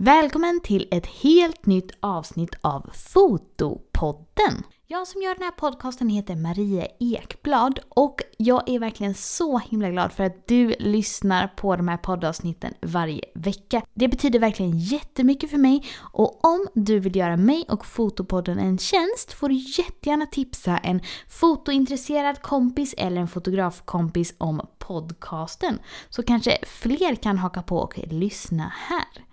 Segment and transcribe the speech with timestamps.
[0.00, 4.62] Välkommen till ett helt nytt avsnitt av Fotopodden!
[4.86, 9.90] Jag som gör den här podcasten heter Maria Ekblad och jag är verkligen så himla
[9.90, 13.82] glad för att du lyssnar på de här poddavsnitten varje vecka.
[13.94, 18.78] Det betyder verkligen jättemycket för mig och om du vill göra mig och Fotopodden en
[18.78, 25.78] tjänst får du jättegärna tipsa en fotointresserad kompis eller en fotografkompis om podcasten.
[26.08, 29.27] Så kanske fler kan haka på och lyssna här.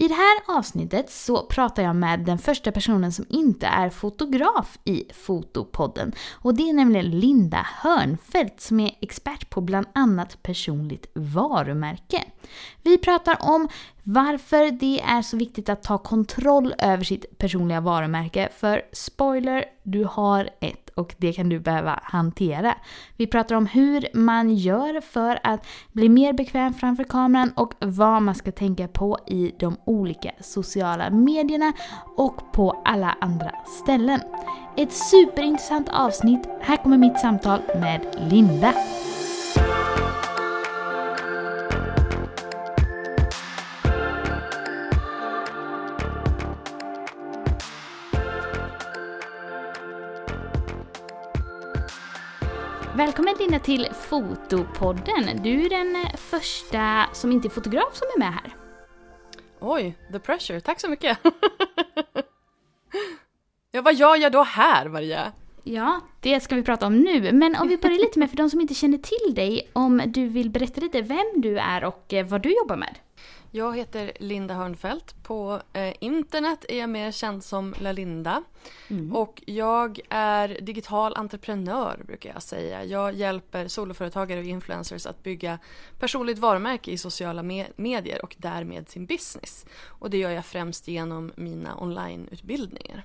[0.00, 4.78] I det här avsnittet så pratar jag med den första personen som inte är fotograf
[4.84, 6.12] i Fotopodden.
[6.32, 12.24] Och det är nämligen Linda Hörnfeldt som är expert på bland annat personligt varumärke.
[12.82, 13.68] Vi pratar om
[14.02, 18.48] varför det är så viktigt att ta kontroll över sitt personliga varumärke.
[18.56, 22.74] För spoiler, du har ett och det kan du behöva hantera.
[23.16, 28.22] Vi pratar om hur man gör för att bli mer bekväm framför kameran och vad
[28.22, 31.72] man ska tänka på i de olika sociala medierna
[32.16, 33.50] och på alla andra
[33.82, 34.20] ställen.
[34.76, 36.48] Ett superintressant avsnitt.
[36.60, 38.74] Här kommer mitt samtal med Linda.
[53.18, 55.42] Välkommen Linda till Fotopodden.
[55.42, 58.56] Du är den första som inte är fotograf som är med här.
[59.60, 60.60] Oj, the pressure.
[60.60, 61.18] Tack så mycket.
[63.72, 65.32] ja, vad gör jag då här, Maria?
[65.64, 67.32] Ja, det ska vi prata om nu.
[67.32, 70.28] Men om vi börjar lite med, för de som inte känner till dig, om du
[70.28, 72.98] vill berätta lite vem du är och eh, vad du jobbar med.
[73.50, 75.22] Jag heter Linda Hörnfeldt.
[75.22, 78.42] På eh, internet är jag mer känd som Lalinda.
[78.88, 79.16] Mm.
[79.16, 82.84] Och jag är digital entreprenör brukar jag säga.
[82.84, 85.58] Jag hjälper soloföretagare och influencers att bygga
[85.98, 89.66] personligt varumärke i sociala me medier och därmed sin business.
[89.84, 93.04] Och det gör jag främst genom mina onlineutbildningar.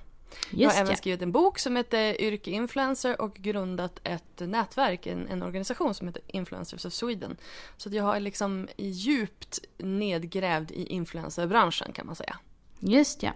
[0.50, 5.06] Just jag har även skrivit en bok som heter Yrke Influencer och grundat ett nätverk,
[5.06, 7.36] en, en organisation som heter Influencers of Sweden.
[7.76, 12.38] Så jag har liksom djupt nedgrävd i influencerbranschen kan man säga.
[12.84, 13.32] Just ja.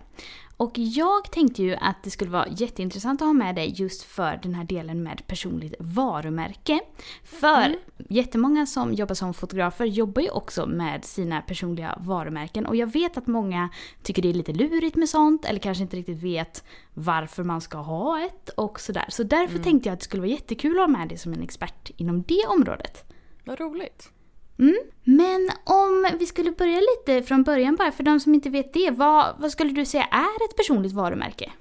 [0.56, 4.41] Och jag tänkte ju att det skulle vara jätteintressant att ha med dig just för
[4.42, 6.81] den här delen med personligt varumärke.
[7.25, 7.78] För mm.
[8.09, 12.66] jättemånga som jobbar som fotografer jobbar ju också med sina personliga varumärken.
[12.66, 13.69] Och jag vet att många
[14.03, 17.78] tycker det är lite lurigt med sånt eller kanske inte riktigt vet varför man ska
[17.78, 19.06] ha ett och sådär.
[19.09, 19.65] Så därför mm.
[19.65, 22.22] tänkte jag att det skulle vara jättekul att ha med dig som en expert inom
[22.22, 23.04] det området.
[23.44, 24.12] Vad roligt.
[24.59, 24.77] Mm.
[25.05, 28.91] Men om vi skulle börja lite från början bara, för de som inte vet det.
[28.91, 31.53] Vad, vad skulle du säga är ett personligt varumärke?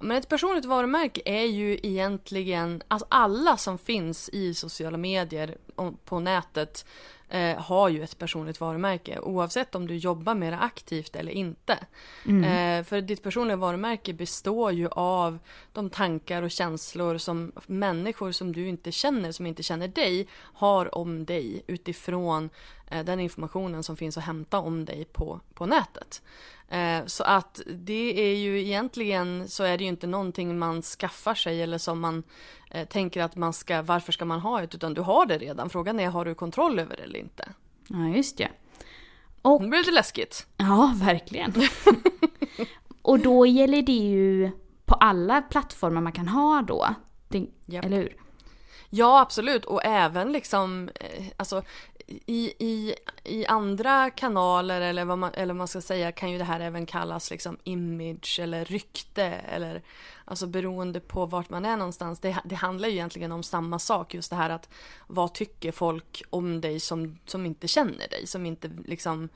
[0.00, 5.56] Men ett personligt varumärke är ju egentligen, alltså alla som finns i sociala medier
[6.04, 6.86] på nätet
[7.28, 11.78] eh, har ju ett personligt varumärke oavsett om du jobbar mer aktivt eller inte.
[12.26, 12.44] Mm.
[12.44, 15.38] Eh, för ditt personliga varumärke består ju av
[15.72, 20.94] de tankar och känslor som människor som du inte känner, som inte känner dig, har
[20.94, 22.50] om dig utifrån
[22.90, 26.22] eh, den informationen som finns att hämta om dig på, på nätet.
[26.68, 31.34] Eh, så att det är ju egentligen så är det ju inte någonting man skaffar
[31.34, 32.22] sig eller som man
[32.70, 34.74] eh, tänker att man ska, varför ska man ha det?
[34.74, 35.70] Utan du har det redan.
[35.70, 37.48] Frågan är, har du kontroll över det eller inte?
[37.88, 38.48] Ja, just det.
[39.42, 39.62] Och...
[39.62, 40.46] Det blir lite läskigt.
[40.56, 41.54] Ja, verkligen.
[43.02, 44.50] och då gäller det ju
[44.84, 46.94] på alla plattformar man kan ha då.
[47.28, 47.46] Det.
[47.72, 48.16] Eller hur?
[48.90, 49.64] Ja, absolut.
[49.64, 51.62] Och även liksom, eh, alltså
[52.06, 52.94] i, i,
[53.24, 56.60] i andra kanaler eller vad man, eller vad man ska säga kan ju det här
[56.60, 59.82] även kallas liksom image eller rykte eller
[60.24, 62.20] alltså beroende på vart man är någonstans.
[62.20, 64.68] Det, det handlar ju egentligen om samma sak, just det här att
[65.06, 69.28] vad tycker folk om dig som, som inte känner dig, som inte liksom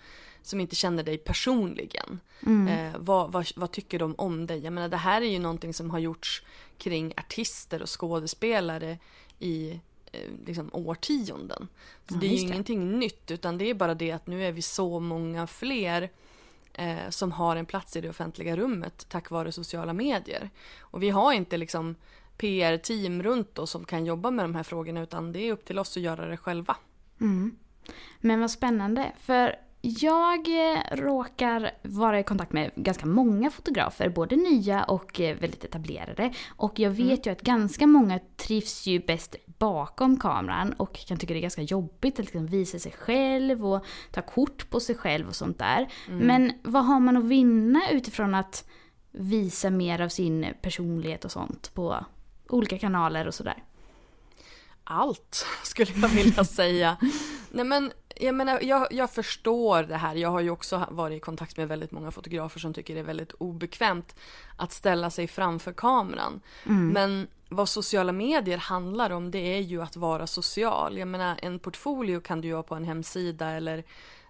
[0.42, 2.20] som inte känner dig personligen.
[2.46, 2.68] Mm.
[2.68, 4.58] Eh, vad, vad, vad, tycker de om dig?
[4.58, 6.42] Jag menar det här är ju någonting som har gjorts
[6.78, 8.98] kring artister och skådespelare
[9.38, 9.80] i
[10.46, 11.68] liksom, årtionden.
[12.08, 14.52] Så ja, det är ju ingenting nytt utan det är bara det att nu är
[14.52, 16.10] vi så många fler
[16.72, 20.50] eh, som har en plats i det offentliga rummet tack vare sociala medier.
[20.80, 21.94] Och vi har inte liksom
[22.36, 25.78] PR-team runt oss som kan jobba med de här frågorna utan det är upp till
[25.78, 26.76] oss att göra det själva.
[27.20, 27.56] Mm.
[28.20, 34.36] Men vad spännande, för jag eh, råkar vara i kontakt med ganska många fotografer, både
[34.36, 36.32] nya och eh, väldigt etablerade.
[36.48, 37.20] Och jag vet mm.
[37.24, 41.62] ju att ganska många trivs ju bäst bakom kameran och kan tycka det är ganska
[41.62, 45.88] jobbigt att liksom visa sig själv och ta kort på sig själv och sånt där.
[46.08, 46.26] Mm.
[46.26, 48.68] Men vad har man att vinna utifrån att
[49.10, 52.04] visa mer av sin personlighet och sånt på
[52.48, 53.64] olika kanaler och sådär?
[54.90, 56.96] Allt skulle jag vilja säga.
[57.50, 60.14] Nej men jag menar, jag, jag förstår det här.
[60.14, 63.04] Jag har ju också varit i kontakt med väldigt många fotografer som tycker det är
[63.04, 64.14] väldigt obekvämt
[64.56, 66.40] att ställa sig framför kameran.
[66.66, 66.88] Mm.
[66.88, 70.98] Men vad sociala medier handlar om det är ju att vara social.
[70.98, 73.84] Jag menar en portfolio kan du ju ha på en hemsida eller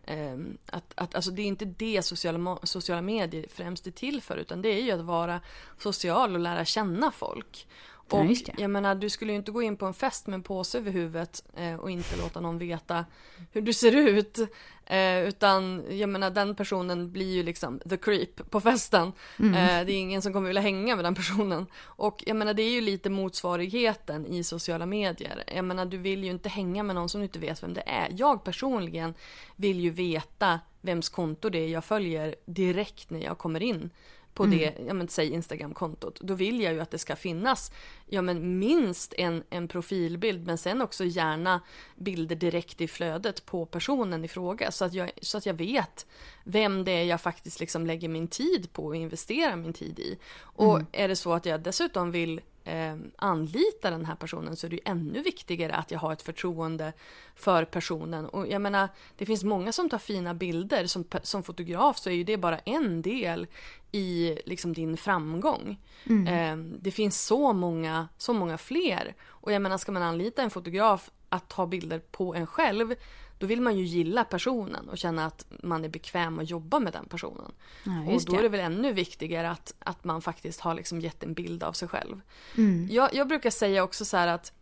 [0.04, 4.36] eh, att, att, alltså det är inte det sociala, sociala medier främst är till för
[4.36, 5.40] utan det är ju att vara
[5.78, 7.66] social och lära känna folk.
[8.12, 10.42] Och Ja, jag menar, du skulle ju inte gå in på en fest med en
[10.42, 13.04] påse över huvudet eh, och inte låta någon veta
[13.52, 14.38] hur du ser ut.
[14.86, 19.12] Eh, utan jag menar, den personen blir ju liksom the creep på festen.
[19.38, 19.54] Mm.
[19.54, 21.66] Eh, det är ingen som kommer vilja hänga med den personen.
[21.82, 25.44] Och jag menar, det är ju lite motsvarigheten i sociala medier.
[25.54, 27.82] Jag menar, du vill ju inte hänga med någon som du inte vet vem det
[27.86, 28.08] är.
[28.16, 29.14] Jag personligen
[29.56, 33.90] vill ju veta vems konto det är jag följer direkt när jag kommer in
[34.34, 34.58] på Mm.
[34.58, 37.72] det, ja men säg Instagram-kontot, då vill jag ju att det ska finnas
[38.06, 41.60] ja men minst en, en profilbild men sen också gärna
[41.96, 46.06] bilder direkt i flödet på personen i fråga så att jag, så att jag vet
[46.44, 50.18] vem det är jag faktiskt liksom lägger min tid på och investerar min tid i.
[50.40, 50.86] Och Mm.
[50.92, 54.76] är det så att jag dessutom vill eh, anlita den här personen så är det
[54.76, 56.92] ju ännu viktigare att jag har ett förtroende
[57.34, 58.26] för personen.
[58.26, 60.86] Och jag menar, det finns många som tar fina bilder.
[60.86, 63.46] Som, som fotograf så är ju det bara en del
[63.92, 65.78] i liksom din framgång.
[66.04, 66.26] Mm.
[66.26, 69.14] Eh, det finns så många, så många fler.
[69.28, 72.94] Och jag menar, ska man anlita en fotograf att ta bilder på en själv
[73.40, 76.92] då vill man ju gilla personen och känna att man är bekväm att jobba med
[76.92, 77.52] den personen.
[77.84, 78.48] Ja, Och då är det.
[78.48, 82.20] väl ännu viktigare att, att man faktiskt har liksom gett en bild av sig själv.
[82.56, 82.88] Mm.
[82.90, 84.52] Jag, jag brukar säga också så här att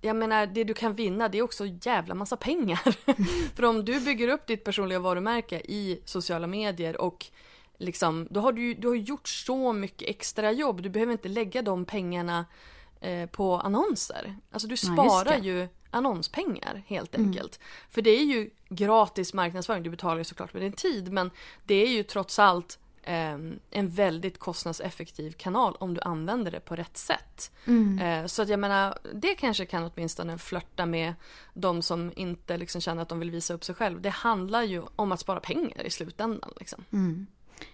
[0.00, 2.96] jag menar, det du kan vinna det är också jävla massa pengar.
[3.56, 7.26] För om du bygger upp ditt personliga varumärke i sociala medier och
[7.78, 10.82] liksom, då har du, du har gjort så mycket extra jobb.
[10.82, 12.44] Du behöver inte lägga de pengarna
[13.00, 14.36] eh, på annonser.
[14.50, 15.46] Alltså du Ja, sparar det.
[15.46, 17.26] ju annonspengar helt Mm.
[17.28, 17.60] enkelt.
[17.90, 21.30] För det är ju gratis marknadsföring, du betalar ju såklart med din tid men
[21.66, 23.32] det är ju trots allt eh,
[23.70, 27.50] en väldigt kostnadseffektiv kanal om du använder det på rätt sätt.
[27.66, 27.98] Mm.
[27.98, 31.14] Eh, så att jag menar, det kanske kan åtminstone flörta med
[31.54, 34.00] de som inte liksom känner att de vill visa upp sig själv.
[34.00, 36.52] Det handlar ju om att spara pengar i slutändan.
[36.56, 36.84] Liksom.
[36.92, 37.26] Mm.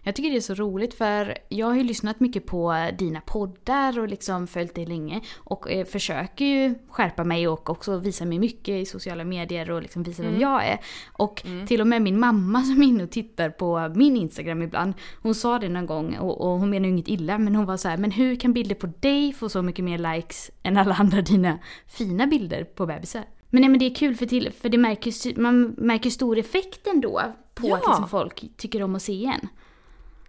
[0.03, 3.99] Jag tycker det är så roligt för jag har ju lyssnat mycket på dina poddar
[3.99, 5.21] och liksom följt dig länge.
[5.37, 9.83] Och eh, försöker ju skärpa mig och också visa mig mycket i sociala medier och
[9.83, 10.43] liksom visa vem Mm.
[10.43, 10.79] jag är.
[11.13, 11.67] Och Mm.
[11.67, 14.95] till och med min mamma som är inne och tittar på min Instagram ibland.
[15.23, 17.77] Hon sa det någon gång och, och hon menar ju inget illa men hon var
[17.77, 20.95] så här, men hur kan bilder på dig få så mycket mer likes än alla
[20.95, 23.25] andra dina fina bilder på bebisar?
[23.51, 26.87] Men nej men det är kul för, till, för det märker, man märker stor effekt
[26.87, 27.23] ändå
[27.55, 27.89] på att Ja.
[27.89, 29.49] liksom folk tycker om att se en.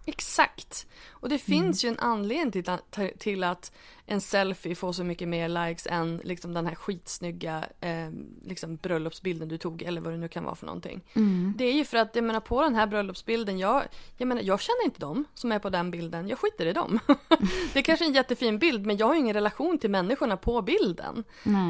[0.06, 0.86] Exakt.
[1.20, 3.72] Och det finns ju en anledning till att, till att
[4.06, 8.10] en selfie får så mycket mer likes än liksom den här skitsnygga eh,
[8.44, 11.00] liksom bröllopsbilden du tog eller vad det nu kan vara för någonting.
[11.14, 11.54] Mm.
[11.58, 13.82] Det är ju för att jag menar på den här bröllopsbilden, jag,
[14.16, 16.98] jag menar jag känner inte dem som är på den bilden, jag skiter i dem.
[17.72, 20.36] det är kanske är en jättefin bild men jag har ju ingen relation till människorna
[20.36, 21.24] på bilden.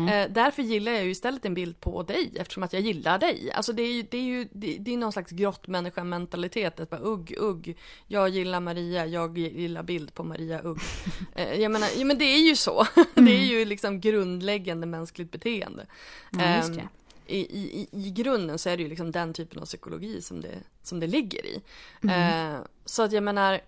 [0.09, 3.51] Eh, därför gillar jag ju istället en bild på dig eftersom att jag gillar dig.
[3.55, 6.81] Alltså det är ju, det är ju det, det är någon slags grottmänniska-mentalitet.
[6.81, 7.77] Att bara ugg, ugg,
[8.07, 10.79] jag gillar Maria, jag gillar bild på Maria, ugg.
[11.35, 12.87] Eh, jag menar, ja, men det är ju så.
[13.15, 15.87] det är ju liksom grundläggande mänskligt beteende.
[16.31, 16.89] Ja, just det.
[17.27, 20.55] I, i, I grunden så är det ju liksom den typen av psykologi som det,
[20.83, 21.63] som det ligger i.
[22.03, 22.55] Mm.
[22.55, 23.61] Eh, så att jag menar,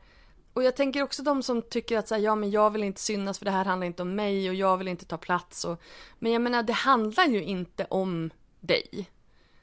[0.53, 3.01] och jag tänker också de som tycker att så här, ja men jag vill inte
[3.01, 5.65] synas för det här handlar inte om mig och jag vill inte ta plats.
[5.65, 5.83] Och,
[6.19, 9.09] men jag menar det handlar ju inte om dig.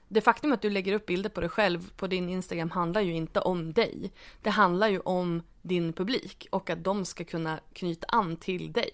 [0.08, 3.14] Det faktum att du lägger upp bilder på dig själv på din Instagram handlar ju
[3.14, 4.12] inte om dig.
[4.42, 8.92] Det handlar ju om din publik och att de ska kunna knyta an till dig.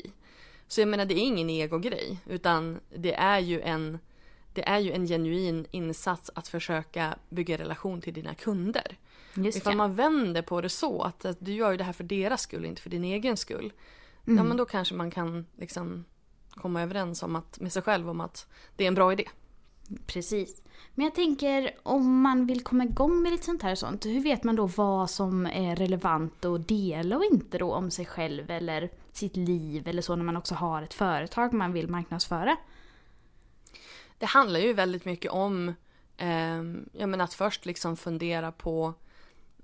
[0.67, 3.99] Så jag menar det är ingen egogrej utan det är ju en
[4.53, 8.97] det är ju en genuin insats att försöka bygga relation till dina kunder.
[9.33, 9.77] Just Ifall det.
[9.77, 12.65] man vänder på det så att, att du gör ju det här för deras skull,
[12.65, 13.73] inte för din egen skull.
[14.25, 14.47] Ja Mm.
[14.47, 16.05] men då kanske man kan liksom
[16.49, 19.29] komma överens om att, med sig själv om att det är en bra idé.
[20.05, 20.61] Precis.
[20.95, 24.05] Men jag tänker om man vill komma igång med lite sånt här och sånt.
[24.05, 28.05] Hur vet man då vad som är relevant att dela och inte då om sig
[28.05, 32.57] själv eller sitt liv eller så när man också har ett företag man vill marknadsföra?
[34.17, 35.69] Det handlar ju väldigt mycket om
[36.17, 38.93] eh, ja, men att först liksom fundera på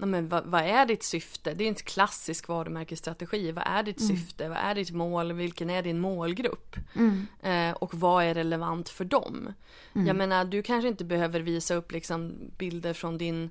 [0.06, 1.54] men vad, vad är ditt syfte?
[1.54, 3.52] Det är en klassisk varumärkesstrategi.
[3.52, 4.50] Vad är ditt syfte?
[4.50, 5.34] Vad är ditt mål?
[5.34, 6.76] Vilken är din målgrupp?
[6.96, 7.28] Mm.
[7.42, 9.54] Eh, och vad är relevant för dem?
[9.94, 13.50] Jag menar, du kanske inte behöver visa upp liksom, bilder från din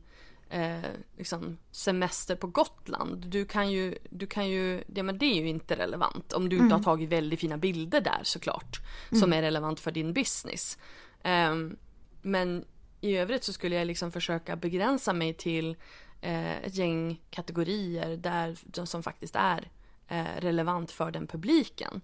[0.51, 3.27] eh, liksom, semester på Gotland.
[3.27, 6.33] Du kan ju, du kan ju ja, men det är ju inte relevant.
[6.33, 8.81] Om du inte har tagit väldigt fina bilder där såklart.
[9.21, 10.79] Som är relevant för din business.
[11.23, 11.77] Ehm,
[12.23, 12.65] men
[13.01, 15.77] i övrigt så skulle jag liksom försöka begränsa mig till eh,
[16.21, 18.57] ett gäng kategorier där,
[18.87, 19.69] som faktiskt är
[20.09, 22.01] eh, relevant för den publiken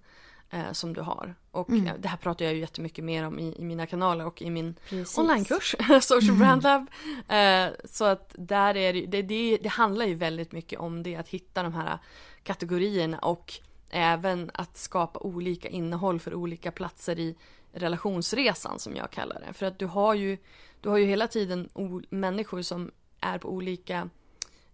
[0.50, 1.34] eh, som du har.
[1.50, 2.00] Och mm.
[2.00, 4.74] det här pratar jag ju jättemycket mer om i, i mina kanaler och i min
[4.88, 5.18] Precis.
[5.18, 6.38] onlinekurs, Social mm.
[6.38, 6.86] Brand Lab.
[7.28, 11.28] Eh, så att där är det, det, det handlar ju väldigt mycket om det, att
[11.28, 11.98] hitta de här
[12.42, 13.52] kategorierna och
[13.90, 17.36] även att skapa olika innehåll för olika platser i
[17.72, 19.52] relationsresan som jag kallar det.
[19.52, 20.38] För att du har ju,
[20.80, 21.68] du har ju hela tiden
[22.10, 22.90] människor som
[23.22, 24.08] är på olika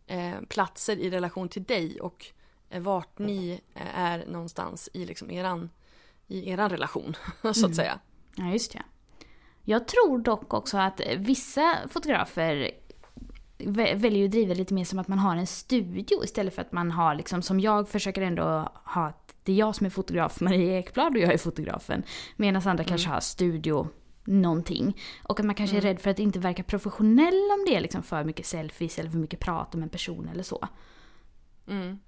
[0.06, 2.26] eh, platser i relation till dig och
[2.70, 5.70] eh, vart ni eh, är någonstans i liksom eran,
[6.26, 7.74] i eran relation så att mm.
[7.74, 7.98] säga.
[8.36, 8.82] Ja just det.
[9.62, 12.70] Jag tror dock också att vissa fotografer
[13.94, 16.90] väljer att driva lite mer som att man har en studio istället för att man
[16.90, 20.78] har liksom, som jag försöker ändå ha att det är jag som är fotograf, Maria
[20.78, 22.02] Ekblad och jag är fotografen.
[22.36, 22.84] Medan andra mm.
[22.84, 23.88] kanske har studio
[24.28, 24.96] någonting.
[25.22, 25.86] Och att man kanske mm.
[25.86, 29.10] är rädd för att inte verka professionell om det är liksom för mycket selfies eller
[29.10, 30.68] för mycket prat om en person eller så.
[31.68, 31.98] Mm.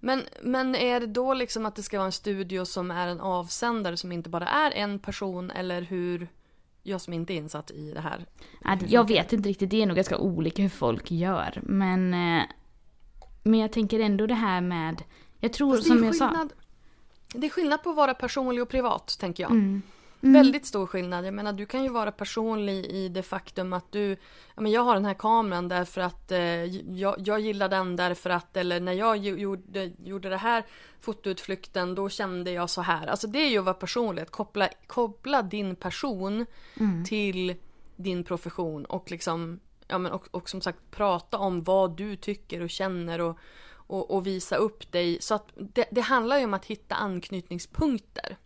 [0.00, 3.20] Men, men är det då liksom att det ska vara en studio som är en
[3.20, 6.28] avsändare som inte bara är en person eller hur?
[6.82, 8.26] Jag som inte är insatt i det här.
[8.88, 11.60] Jag vet inte riktigt, det är nog ganska olika hur folk gör.
[11.62, 12.42] Men, eh,
[13.42, 15.02] men jag tänker ändå det här med,
[15.40, 16.48] jag tror som jag sa.
[17.34, 19.50] Det är skillnad på att vara personlig och privat tänker jag.
[19.50, 19.82] Mm.
[20.22, 20.32] Mm.
[20.32, 21.26] Väldigt stor skillnad.
[21.26, 24.10] Jag menar du kan ju vara personlig i det faktum att du
[24.54, 26.64] ja, men Jag har den här kameran därför att eh,
[26.98, 30.64] jag, jag gillar den därför att eller när jag gjorde, gjorde det här
[31.00, 33.06] fotoutflykten då kände jag så här.
[33.06, 34.30] Alltså det är ju att vara personligt.
[34.30, 36.46] Koppla, koppla din person
[36.80, 37.04] mm.
[37.04, 37.54] till
[37.96, 42.62] din profession och liksom ja, men och, och som sagt prata om vad du tycker
[42.62, 43.38] och känner och,
[43.72, 45.18] och, och visa upp dig.
[45.20, 48.36] Så att det, det handlar ju om att hitta anknytningspunkter.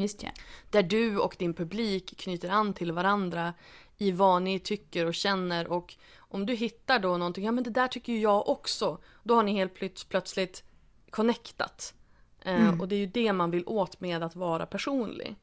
[0.00, 0.28] Just ja.
[0.70, 3.54] Där du och din publik knyter an till varandra
[3.98, 7.70] i vad ni tycker och känner och om du hittar då någonting, ja men det
[7.70, 8.98] där tycker ju jag också.
[9.22, 9.74] Då har ni helt
[10.08, 10.64] plötsligt
[11.10, 11.94] connectat.
[12.42, 12.80] Eh, mm.
[12.80, 15.36] och det är ju det man vill åt med att vara personlig.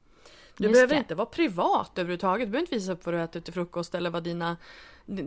[0.57, 0.99] Du Just behöver det.
[0.99, 2.47] inte vara privat överhuvudtaget.
[2.47, 4.57] Du behöver inte visa upp vad du äter till frukost eller vad dina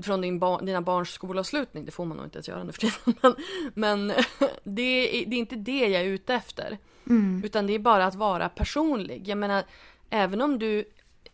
[0.02, 1.84] från din ba dina barns skolavslutning.
[1.84, 3.14] Det får man nog inte ens göra nu för tiden.
[3.22, 3.34] Men,
[3.74, 4.08] men
[4.64, 4.82] det,
[5.22, 6.78] är, det är inte det jag är ute efter.
[7.06, 7.42] Mm.
[7.44, 9.28] Utan det är bara att vara personlig.
[9.28, 9.64] Jag menar,
[10.10, 10.84] även om du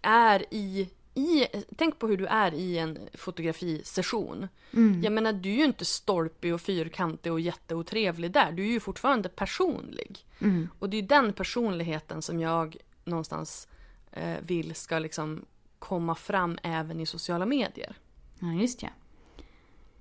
[0.02, 1.46] är i i,
[1.76, 4.48] tänk på hur du är i en fotografisession.
[4.72, 5.02] Mm.
[5.02, 8.52] Jag menar, du är ju inte stolpig och fyrkantig och jätteotrevlig där.
[8.52, 10.26] Du är ju fortfarande personlig.
[10.38, 10.68] Mm.
[10.78, 13.68] Och det är den personligheten som jag någonstans
[14.12, 15.44] eh, vill ska liksom
[15.78, 17.96] komma fram även i sociala medier.
[18.42, 18.88] Ja, just ja.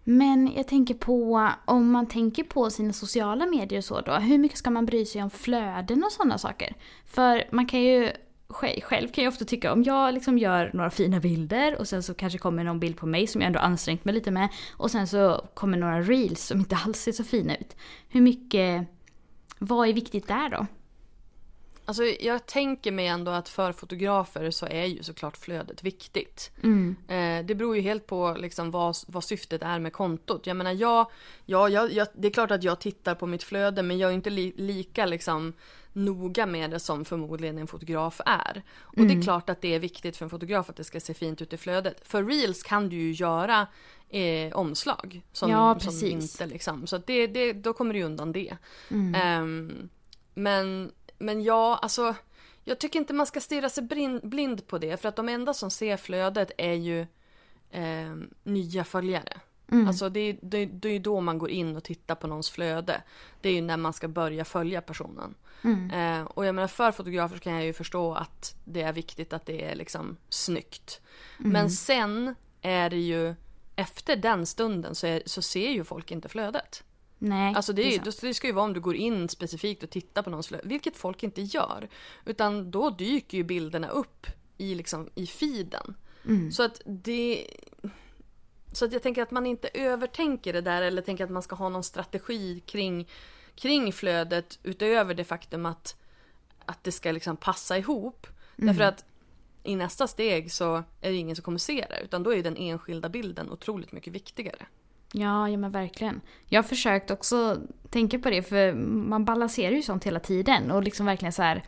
[0.03, 4.37] Men jag tänker på, om man tänker på sina sociala medier och så då, hur
[4.37, 6.75] mycket ska man bry sig om flöden och sådana saker?
[7.05, 8.11] För man kan ju,
[8.49, 12.13] själv kan jag ofta tycka, om jag liksom gör några fina bilder och sen så
[12.13, 15.07] kanske kommer någon bild på mig som jag ändå ansträngt mig lite med och sen
[15.07, 17.75] så kommer några reels som inte alls ser så fina ut.
[18.09, 18.87] Hur mycket,
[19.59, 20.65] vad är viktigt där då?
[21.91, 26.51] Alltså jag tänker mig ändå att för fotografer så är ju såklart flödet viktigt.
[26.63, 26.95] Mm.
[27.07, 30.47] Eh, det beror ju helt på liksom vad, vad syftet är med kontot.
[30.47, 31.11] Jag menar jag,
[31.45, 34.13] ja, jag, jag, det är klart att jag tittar på mitt flöde men jag är
[34.13, 35.53] inte li, lika liksom
[35.93, 38.63] noga med det som förmodligen en fotograf är.
[38.79, 39.07] Och mm.
[39.07, 39.23] det är mm.
[39.23, 41.57] klart att det är viktigt för en fotograf att det ska se fint ut i
[41.57, 42.07] flödet.
[42.07, 43.67] För reels kan du ju göra
[44.09, 45.21] eh, omslag.
[45.31, 45.99] Som, ja, precis.
[45.99, 46.87] Som inte liksom.
[46.87, 48.57] Så det, det, då kommer du undan det.
[48.89, 49.41] Mm.
[49.43, 49.89] Um,
[50.33, 52.15] men men ja, alltså
[52.63, 53.83] jag tycker inte man ska stirra sig
[54.23, 57.01] blind på det för att de enda som ser flödet är ju
[57.71, 59.39] eh, nya följare.
[59.71, 59.87] Mm.
[59.87, 63.01] Alltså det, det, det är då man går in och tittar på någons flöde.
[63.41, 65.35] Det är ju när man ska börja följa personen.
[65.63, 65.91] Mm.
[65.91, 69.45] Eh, och jag menar för fotografer kan jag ju förstå att det är viktigt att
[69.45, 71.01] det är liksom snyggt.
[71.39, 71.51] Mm.
[71.51, 73.35] Men sen är det ju
[73.75, 76.83] efter den stunden så, är, så ser ju folk inte flödet.
[77.23, 79.89] Nej, alltså det, är, det, det ska ju vara om du går in specifikt och
[79.89, 81.89] tittar på någons flöde, vilket folk inte gör.
[82.25, 85.95] Utan då dyker ju bilderna upp i, liksom, i feeden.
[86.25, 86.51] Mm.
[86.51, 87.47] Så att det...
[88.73, 91.55] Så att jag tänker att man inte övertänker det där eller tänker att man ska
[91.55, 93.07] ha någon strategi kring,
[93.55, 95.95] kring flödet utöver det faktum att,
[96.65, 98.27] att det ska liksom passa ihop.
[98.57, 98.67] Mm.
[98.67, 99.05] Därför att
[99.63, 102.57] i nästa steg så är det ingen som kommer se det utan då är den
[102.57, 104.65] enskilda bilden otroligt mycket viktigare.
[105.13, 106.21] Ja, ja men verkligen.
[106.45, 107.57] Jag har försökt också
[107.89, 111.63] tänka på det för man balanserar ju sånt hela tiden och liksom verkligen så här,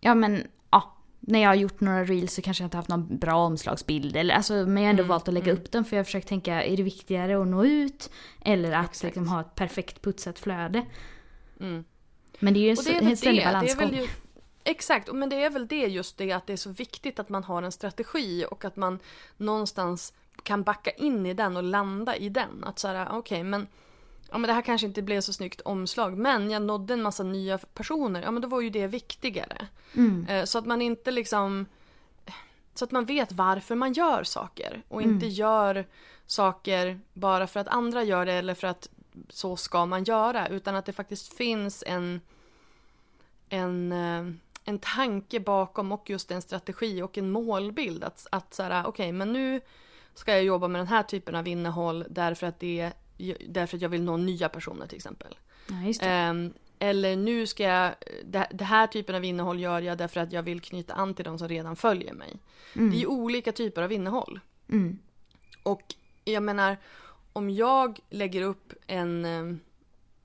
[0.00, 3.18] Ja men ja, när jag har gjort några reels så kanske jag inte haft någon
[3.18, 4.16] bra omslagsbild.
[4.16, 5.62] Eller, alltså, men jag har ändå mm, valt att lägga mm.
[5.62, 8.10] upp den för jag har försökt tänka, är det viktigare att nå ut?
[8.44, 10.86] Eller att liksom, ha ett perfekt putsat flöde?
[11.60, 11.84] Mm.
[12.38, 14.08] Men det är ju en, en ständig balansgång.
[14.64, 17.44] Exakt, men det är väl det just det att det är så viktigt att man
[17.44, 18.98] har en strategi och att man
[19.36, 22.64] någonstans kan backa in i den och landa i den.
[22.64, 23.66] Att såhär, okej okay, men
[24.30, 27.22] ja men det här kanske inte blev så snyggt omslag men jag nådde en massa
[27.22, 29.66] nya personer, ja men då var ju det viktigare.
[29.96, 30.26] Mm.
[30.28, 31.66] Eh, så att man inte liksom
[32.74, 35.28] så att man vet varför man gör saker och inte mm.
[35.28, 35.86] gör
[36.26, 38.88] saker bara för att andra gör det eller för att
[39.28, 42.20] så ska man göra utan att det faktiskt finns en
[43.48, 48.62] en, eh, en tanke bakom och just en strategi och en målbild att, att så
[48.64, 49.60] okej okay, men nu
[50.18, 52.92] ska jag jobba med den här typen av innehåll därför att det
[53.46, 55.36] därför att jag vill nå nya personer till exempel.
[56.00, 57.94] Ja, um, eller nu ska jag,
[58.24, 61.24] det, det, här typen av innehåll gör jag därför att jag vill knyta an till
[61.24, 62.36] de som redan följer mig.
[62.74, 62.90] Mm.
[62.90, 64.40] Det är ju olika typer av innehåll.
[64.68, 64.98] Mm.
[65.62, 65.82] Och
[66.24, 66.76] jag menar,
[67.32, 69.60] om jag lägger upp en, ehm,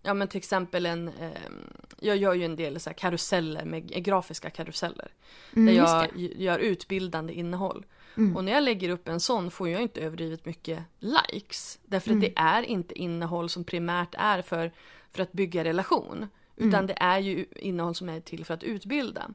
[0.01, 4.49] ja men till exempel en, ehm, jag gör ju en del så karuseller med grafiska
[4.49, 5.11] karuseller.
[5.55, 7.85] Mm, där jag gör utbildande innehåll.
[8.17, 8.37] Mm.
[8.37, 11.79] Och när jag lägger upp en sån får jag inte överdrivet mycket likes.
[11.85, 12.19] Därför mm.
[12.19, 14.71] att det är inte innehåll som primärt är för,
[15.11, 16.27] för att bygga relation.
[16.55, 16.87] Utan mm.
[16.87, 19.29] det är ju innehåll som är till för att utbilda.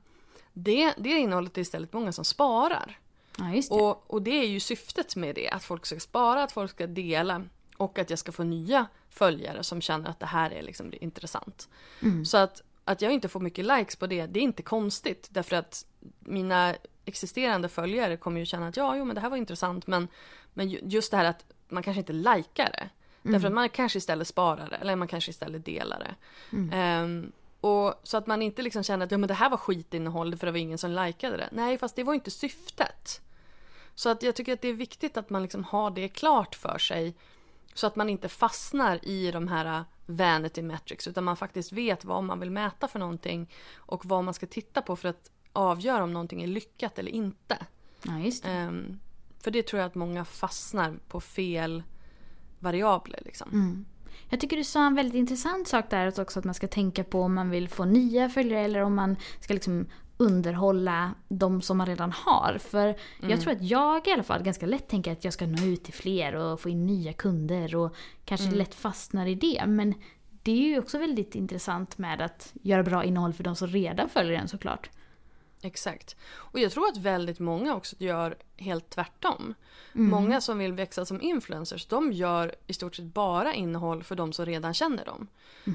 [0.52, 2.98] Det, det innehållet är istället många som sparar.
[3.38, 3.70] Ja, det.
[3.70, 6.86] Och, och det är ju syftet med det, att folk ska spara, att folk ska
[6.86, 7.44] dela
[7.76, 11.68] och att jag ska få nya följare som känner att det här är liksom intressant.
[12.02, 12.24] Mm.
[12.24, 15.56] Så att, att jag inte får mycket likes på det, det är inte konstigt därför
[15.56, 15.86] att
[16.18, 16.74] mina
[17.08, 20.08] existerande följare kommer ju känna att ja, jo men det här var intressant men,
[20.54, 22.88] men just det här att man kanske inte likar det.
[23.22, 23.32] Mm.
[23.32, 26.14] Därför att man kanske istället sparar det eller man kanske istället delar det.
[26.56, 27.04] Mm.
[27.04, 30.36] Um, och så att man inte liksom känner att ja, men det här var skitinnehåll
[30.36, 31.48] för det var ingen som likade det.
[31.52, 33.20] Nej, fast det var inte syftet.
[33.94, 36.78] Så att jag tycker att det är viktigt att man liksom har det klart för
[36.78, 37.14] sig.
[37.74, 42.24] Så att man inte fastnar i de här vanity metrics utan man faktiskt vet vad
[42.24, 46.12] man vill mäta för någonting och vad man ska titta på för att avgöra om
[46.12, 47.58] någonting är lyckat eller inte.
[48.02, 48.66] Ja, just det.
[48.66, 49.00] Um,
[49.40, 51.82] för det tror jag att många fastnar på fel
[52.58, 53.20] variabler.
[53.24, 53.50] Liksom.
[53.52, 53.84] Mm.
[54.28, 57.22] Jag tycker du sa en väldigt intressant sak där också att man ska tänka på
[57.22, 61.86] om man vill få nya följare eller om man ska liksom underhålla de som man
[61.86, 62.58] redan har.
[62.60, 63.30] För mm.
[63.30, 65.84] jag tror att jag i alla fall ganska lätt tänker att jag ska nå ut
[65.84, 68.58] till fler och få in nya kunder och kanske mm.
[68.58, 69.64] lätt fastnar i det.
[69.66, 69.94] Men
[70.42, 74.08] det är ju också väldigt intressant med att göra bra innehåll för de som redan
[74.08, 74.90] följer en såklart.
[75.62, 76.16] Exakt.
[76.32, 79.54] Och jag tror att väldigt många också gör helt tvärtom.
[79.94, 80.10] Mm.
[80.10, 84.32] Många som vill växa som influencers, de gör i stort sett bara innehåll för de
[84.32, 85.26] som redan känner dem.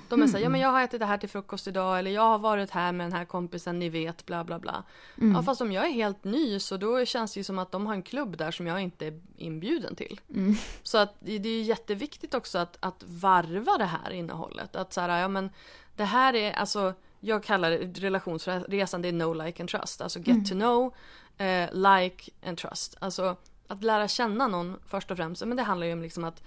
[0.10, 2.22] De är såhär, ja men jag har ätit det här till frukost idag eller jag
[2.22, 4.84] har varit här med den här kompisen, ni vet, bla bla bla.
[5.18, 5.36] Mm.
[5.36, 7.86] Ja fast om jag är helt ny så då känns det ju som att de
[7.86, 10.22] har en klubb där som jag inte är inbjuden till.
[10.30, 10.56] Mm.
[10.84, 14.76] Så att det är jätteviktigt också att, att varva det här innehållet.
[14.76, 15.50] Att såhär, ja men
[15.96, 20.02] det här är alltså jag kallar relationsresan, det är know, like and trust.
[20.02, 20.46] Alltså get mm.
[20.46, 20.94] to know,
[21.38, 22.98] eh, like and trust.
[23.00, 25.46] Alltså att lära känna någon först och främst.
[25.46, 26.44] Men det handlar ju om liksom att,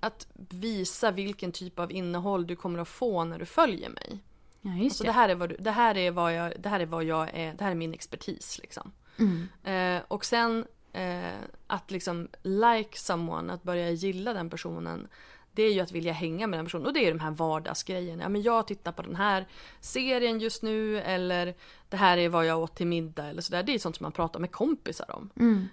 [0.00, 4.22] att visa vilken typ av innehåll du kommer att få när du följer mig.
[4.60, 5.08] Ja, just alltså, det.
[5.08, 5.12] det.
[5.12, 7.54] här är vad du, det här är vad jag, det här är vad jag är,
[7.54, 8.92] det här är min expertis liksom.
[9.18, 9.48] Mm.
[9.64, 15.08] Eh, och sen eh, att liksom like someone, att börja gilla den personen
[15.54, 18.22] det är ju att vilja hänga med den personen och det är de här vardagsgrejerna.
[18.22, 19.46] Ja, men jag tittar på den här
[19.80, 21.54] serien just nu eller
[21.88, 23.62] det här är vad jag åt till middag eller sådär.
[23.62, 25.30] Det är sånt som man pratar med kompisar om.
[25.36, 25.68] Mm.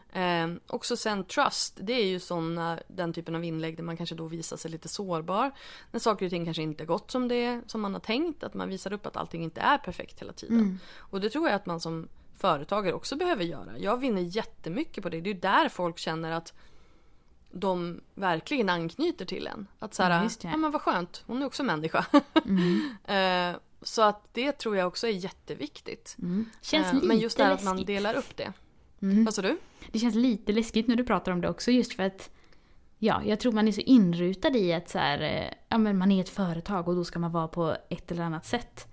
[0.58, 4.16] Eh, också sen trust, det är ju såna, den typen av inlägg där man kanske
[4.16, 5.52] då visar sig lite sårbar.
[5.92, 8.44] När saker och ting kanske inte gått som det som man har tänkt.
[8.44, 10.60] Att man visar upp att allting inte är perfekt hela tiden.
[10.60, 10.80] Mm.
[10.96, 13.78] Och det tror jag att man som företagare också behöver göra.
[13.78, 15.22] Jag vinner jättemycket på det.
[15.22, 16.54] Det är ju där folk känner att
[17.60, 19.68] de verkligen anknyter till en.
[19.80, 20.50] Att såhär, ja, ja.
[20.50, 22.06] ja men vad skönt, hon är också människa.
[22.46, 22.96] Mm.
[23.54, 26.16] eh, så att det tror jag också är jätteviktigt.
[26.20, 26.46] Mm.
[26.62, 28.54] Känns eh, lite men just det här att man delar upp det.
[29.02, 29.26] Mm.
[29.26, 29.58] Vad sa du?
[29.92, 32.30] Det känns lite läskigt när du pratar om det också just för att
[33.00, 36.12] Ja, jag tror man är så inrutad i att så här, eh, ja, men man
[36.12, 38.88] är ett företag och då ska man vara på ett eller annat sätt.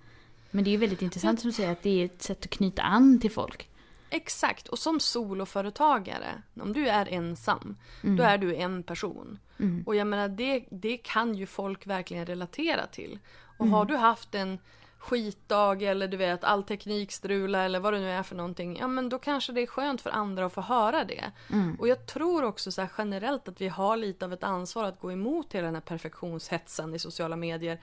[0.51, 2.49] Men det är ju väldigt intressant som du säger att det är ett sätt att
[2.49, 3.69] knyta an till folk.
[4.15, 8.15] Exakt, och som soloföretagare, om du är ensam, mm.
[8.15, 9.39] då är du en person.
[9.59, 9.83] Mm.
[9.87, 13.19] Och jag menar, det, det kan ju folk verkligen relatera till.
[13.57, 13.73] Och mm.
[13.73, 14.59] har du haft en
[15.05, 18.77] skitdag eller du vet all teknik strula eller vad det nu är för någonting.
[18.79, 21.31] Ja men då kanske det är skönt för andra att få höra det.
[21.51, 21.75] Mm.
[21.79, 25.11] Och jag tror också så generellt att vi har lite av ett ansvar att gå
[25.11, 27.81] emot hela den här perfektionshetsen i sociala medier.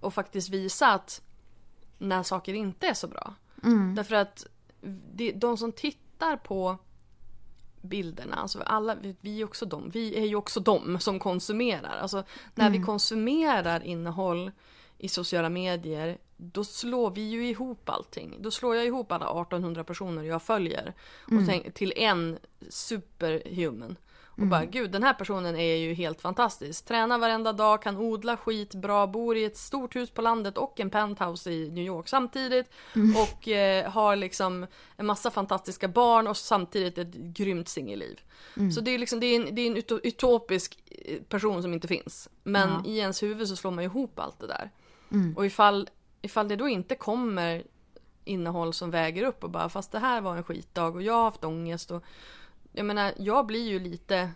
[0.00, 1.22] Och faktiskt visa att
[1.98, 3.34] när saker inte är så bra.
[3.64, 3.94] Mm.
[3.94, 4.46] Därför att
[5.34, 6.78] de som tittar på
[7.82, 11.98] bilderna, alltså alla, vi är också de, vi är ju också de som konsumerar.
[12.02, 12.80] Alltså när mm.
[12.80, 14.50] vi konsumerar innehåll
[14.98, 18.36] i sociala medier, då slår vi ju ihop allting.
[18.40, 21.46] Då slår jag ihop alla 1800 personer jag följer och Mm.
[21.46, 23.96] tänk, till en superhuman.
[24.32, 24.50] Och Mm.
[24.50, 26.84] bara gud den här personen är ju helt fantastisk.
[26.84, 30.80] Tränar varenda dag, kan odla skit bra, bor i ett stort hus på landet och
[30.80, 32.70] en penthouse i New York samtidigt.
[32.96, 33.16] Mm.
[33.16, 34.66] Och eh, har liksom
[34.96, 38.20] en massa fantastiska barn och samtidigt ett grymt singelliv.
[38.56, 38.72] Mm.
[38.72, 41.74] Så det är, liksom, det är en, det är en uto- utopisk eh, person som
[41.74, 42.28] inte finns.
[42.42, 42.82] Men Ja.
[42.86, 44.70] i ens huvud så slår man ihop allt det där.
[45.12, 45.36] Mm.
[45.36, 45.88] Och ifall,
[46.22, 47.62] ifall det då inte kommer
[48.24, 51.24] innehåll som väger upp och bara fast det här var en skitdag och jag har
[51.24, 52.02] haft ångest och
[52.72, 54.30] jag menar jag blir ju lite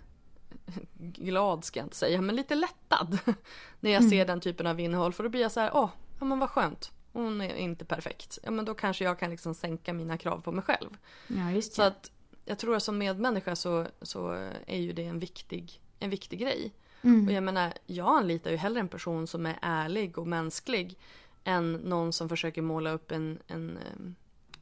[0.99, 3.19] glad ska jag inte säga men lite lättad
[3.81, 6.25] när jag ser den typen av innehåll för då blir jag så här åh ja
[6.25, 9.93] men vad skönt hon är inte perfekt ja men då kanske jag kan liksom sänka
[9.93, 10.91] mina krav på mig själv
[11.29, 11.89] Ja, just så det.
[11.89, 12.11] att
[12.45, 16.73] jag tror att som medmänniska så, så är ju det en viktig, en viktig grej
[17.03, 17.27] Mm.
[17.27, 20.99] och jag menar, jag anlitar ju hellre en person som är ärlig och mänsklig
[21.45, 24.15] än någon som försöker måla upp en, en em,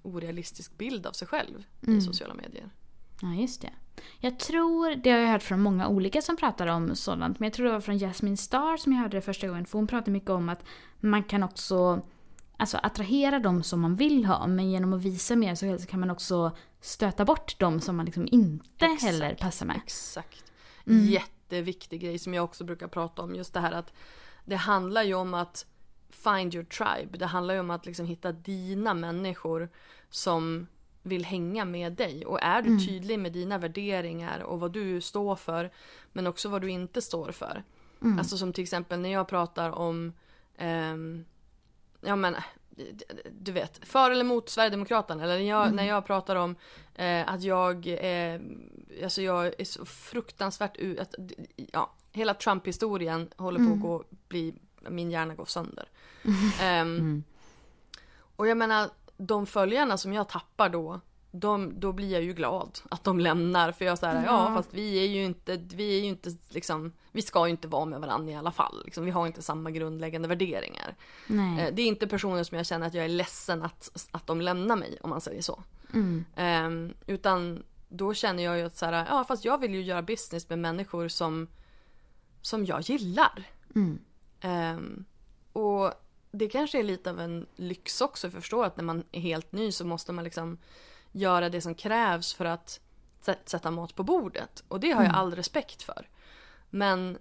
[0.03, 1.99] orealistisk bild av sig själv Mm.
[1.99, 2.71] i sociala medier.
[3.25, 3.71] Ja, just det.
[4.19, 7.53] Jag tror, det har jag hört från många olika som pratar om sådant, men jag
[7.53, 10.13] tror det var från Jasmine Star som jag hörde det första gången, för hon pratar
[10.13, 10.65] mycket om att
[11.01, 12.03] man kan också
[12.57, 16.11] alltså, attrahera dem som man vill ha, men genom att visa mer så kan man
[16.11, 19.03] också stöta bort dem som man liksom inte Exakt.
[19.03, 19.77] heller passar med.
[19.85, 20.53] Exakt.
[20.87, 21.07] Mm.
[21.07, 23.35] Jätteviktig grej som jag också brukar prata om.
[23.35, 23.93] Just det här att
[24.45, 25.67] det handlar ju om att
[26.11, 27.19] find your tribe.
[27.19, 29.69] Det handlar ju om att liksom hitta dina människor
[30.11, 30.67] som
[31.07, 32.27] vill hänga med dig.
[32.27, 32.87] Och är du Mm.
[32.87, 35.71] tydlig med dina värderingar och vad du står för
[36.13, 37.63] men också vad du inte står för.
[38.03, 38.19] Mm.
[38.19, 40.13] Alltså som till exempel när jag pratar om
[40.57, 41.25] ehm,
[42.01, 42.37] Ja men
[43.31, 45.77] du vet, för eller mot Sverigedemokraterna eller när jag, Mm.
[45.77, 46.57] när jag pratar om
[46.95, 48.41] eh, att jag eh,
[49.05, 51.15] Alltså jag är så fruktansvärt att,
[51.73, 53.75] Ja, hela Trump-historien håller på Mm.
[53.77, 54.55] att gå, bli,
[54.89, 55.89] min hjärna går sönder.
[56.63, 57.25] Mm.
[58.37, 61.01] och jag menar, de följarna som jag tappar då,
[61.31, 63.73] de, då blir jag ju glad att de lämnar.
[63.73, 64.49] För jag säger ja.
[64.49, 64.55] Ja.
[64.55, 67.85] fast vi är ju inte, vi är ju inte liksom, vi ska ju inte vara
[67.85, 68.83] med varandra i alla fall.
[68.85, 70.95] Liksom, vi har inte samma grundläggande värderingar.
[71.27, 71.67] Nej.
[71.67, 74.41] Eh, det är inte personer som jag känner att jag är ledsen att, att de
[74.41, 75.63] lämnar mig, om man säger så.
[75.95, 76.25] Mm.
[76.37, 80.03] Ehm, utan då känner jag ju att så här, ja fast jag vill ju göra
[80.03, 81.49] business med människor som,
[82.41, 83.45] som jag gillar.
[83.75, 83.99] Mm.
[84.41, 85.05] Ehm,
[85.53, 85.93] och
[86.37, 89.21] det kanske är lite av en lyx också, för jag förstår att när man är
[89.21, 90.59] helt ny så måste man liksom
[91.13, 92.81] göra det som krävs för att
[93.25, 94.65] sä- sätta mat på bordet.
[94.69, 95.21] Och det har jag Mm.
[95.21, 96.09] all respekt för.
[96.71, 97.19] Men,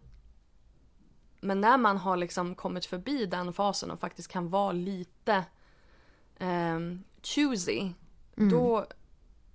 [1.41, 5.43] men när man har liksom kommit förbi den fasen och faktiskt kan vara lite
[6.39, 7.91] um, choosy,
[8.37, 8.49] Mm.
[8.49, 8.85] då,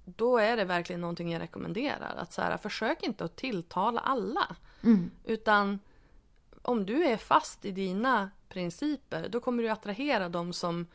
[0.04, 2.14] då är det verkligen någonting jag rekommenderar.
[2.16, 4.56] Att så här, försök inte att tilltala alla.
[4.82, 5.10] Mm.
[5.24, 5.78] Utan
[6.62, 10.86] om du är fast i dina principer då kommer du attrahera de som,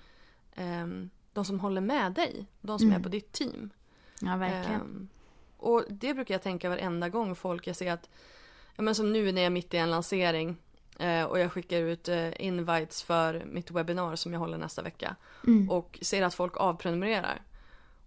[0.55, 2.45] ehm, de som håller med dig.
[2.61, 2.99] De som Mm.
[2.99, 3.69] är på ditt team.
[4.21, 4.81] Ja, verkligen.
[4.81, 5.07] Ehm,
[5.57, 8.09] och det brukar jag tänka varenda gång folk jag ser att,
[8.75, 10.55] ja men som nu när jag är mitt i en lansering
[10.99, 15.15] eh, och jag skickar ut eh, invites för mitt webbinar som jag håller nästa vecka
[15.47, 15.69] Mm.
[15.69, 17.41] och ser att folk avprenumererar.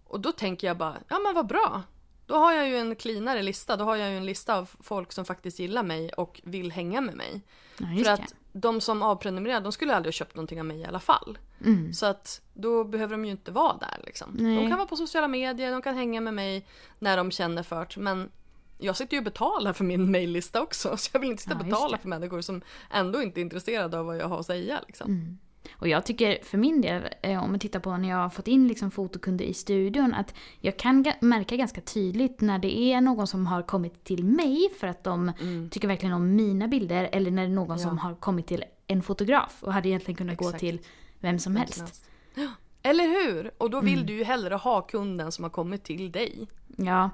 [0.07, 1.83] Och då tänker jag bara, ja men vad bra.
[2.27, 5.11] Då har jag ju en cleanare lista, då har jag ju en lista av folk
[5.11, 7.41] som faktiskt gillar mig och vill hänga med mig.
[7.77, 10.85] ja, För att de som avprenumererar, de skulle aldrig ha köpt någonting av mig i
[10.85, 11.37] alla fall.
[11.65, 11.93] Mm.
[11.93, 14.29] Så att då behöver de ju inte vara där liksom.
[14.39, 14.55] Nej.
[14.55, 16.65] De kan vara på sociala medier, de kan hänga med mig
[16.99, 17.87] när de känner för.
[17.97, 18.31] Men
[18.77, 20.97] jag sitter ju och betalar för min mejllista också.
[20.97, 22.61] Så jag vill inte sitta och Ja, betala för människor som
[22.91, 24.81] ändå inte är intresserade av vad jag har att säga.
[24.87, 25.11] Liksom.
[25.11, 25.37] Mm.
[25.71, 28.47] Och jag tycker för min del, eh, om man tittar på när jag har fått
[28.47, 33.27] in liksom fotokunder i studion, att jag kan märka ganska tydligt när det är någon
[33.27, 35.69] som har kommit till mig för att de Mm.
[35.69, 37.83] tycker verkligen om mina bilder, eller när det är någon Ja.
[37.83, 40.59] som har kommit till en fotograf och hade egentligen kunnat gå Exakt.
[40.59, 40.79] till
[41.19, 42.09] vem som helst.
[42.83, 43.51] Eller hur?
[43.57, 44.05] Och då vill Mm.
[44.05, 46.47] du ju hellre ha kunden som har kommit till dig.
[46.77, 47.09] Ja,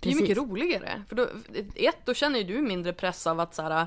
[0.00, 0.20] Det är ju precis.
[0.20, 1.02] mycket roligare.
[1.08, 1.26] För då,
[1.74, 3.86] ett, då känner ju du mindre press av att så här,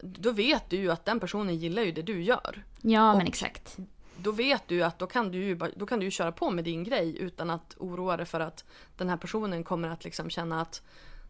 [0.00, 2.64] Då vet du ju att den personen gillar ju det du gör.
[2.80, 3.76] Ja, men Och- exakt.
[4.20, 6.64] Då vet du att då kan du ju då kan du ju köra på med
[6.64, 8.64] din grej utan att oroa dig för att
[8.96, 10.82] den här personen kommer att liksom känna att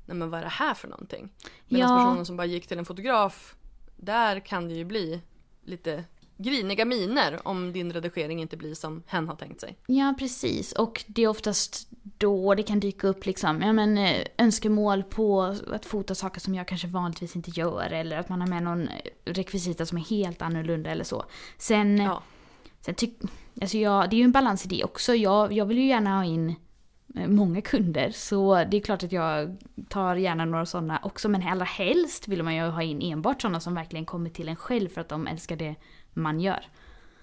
[0.07, 1.29] Nej men vad är det här för någonting?
[1.69, 1.97] Medan Ja.
[2.05, 3.55] personen som bara gick till en fotograf
[3.97, 5.21] Där kan det ju bli
[5.65, 6.05] lite
[6.39, 9.77] griniga miner om din redigering inte blir som hen har tänkt sig.
[9.87, 10.73] Ja, precis.
[10.73, 15.43] Och det är oftast då det kan dyka upp liksom, ja, men, eh, önskemål på
[15.73, 17.91] att fota saker som jag kanske vanligtvis inte gör.
[17.93, 18.89] Eller att man har med någon
[19.25, 21.25] rekvisita som är helt annorlunda eller så.
[21.59, 22.23] Sen, Ja.
[22.81, 23.19] sen tyck,
[23.61, 25.15] alltså jag, det är ju en balans i det också.
[25.15, 26.55] Jag, jag vill ju gärna ha in
[27.17, 28.11] eh, många kunder.
[28.11, 29.57] Så det är klart att jag
[29.89, 31.29] tar gärna några sådana också.
[31.29, 34.57] Men allra helst vill man ju ha in enbart sådana som verkligen kommer till en
[34.57, 35.75] själv för att de älskar det
[36.15, 36.69] man gör.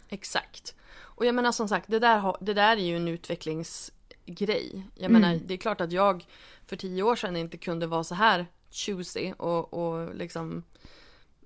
[0.10, 0.76] Exakt.
[0.98, 4.84] Och jag menar som sagt, det där, det där är ju en utvecklingsgrej.
[4.95, 5.21] Jag Mm.
[5.21, 6.26] menar, det är klart att jag
[6.65, 10.63] för tio år sedan inte kunde vara så här choosy och, och liksom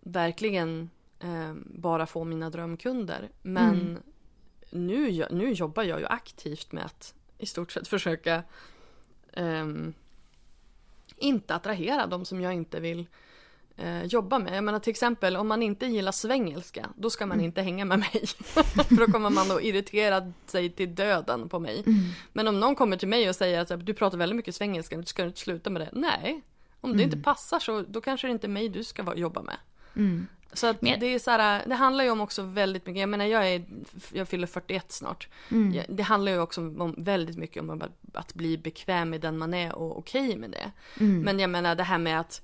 [0.02, 3.30] verkligen eh, bara få mina drömkunder.
[3.41, 4.02] Men Mm.
[4.69, 8.43] nu, nu jobbar jag ju aktivt med att i stort sett försöka
[9.34, 9.93] ehm,
[11.17, 13.08] inte attrahera de som jag inte vill
[13.83, 14.57] eh, jobba med.
[14.57, 17.45] Jag menar till exempel om man inte gillar svengelska, då ska man Mm.
[17.45, 18.25] inte hänga med mig.
[18.43, 21.83] För då kommer man att irritera sig till döden på mig.
[21.85, 21.99] Mm.
[22.33, 25.21] Men om någon kommer till mig och säger att du pratar väldigt mycket svengelska, ska
[25.21, 25.89] du inte sluta med det?
[25.93, 26.41] Nej.
[26.81, 29.57] Om det inte passar så då kanske det inte är mig du ska jobba med.
[29.95, 30.27] Mm.
[30.53, 33.25] Så att det är så här, det handlar ju om också väldigt mycket, jag menar
[33.25, 33.65] jag är,
[34.13, 35.27] jag fyller 41 snart.
[35.51, 35.83] Mm.
[35.89, 37.81] Det handlar ju också om väldigt mycket om
[38.13, 40.71] att, bli bekväm med den man är och okej med det.
[40.99, 41.21] Mm.
[41.21, 42.41] Men jag menar det här med att,